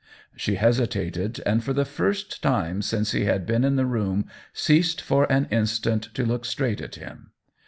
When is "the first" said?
1.73-2.41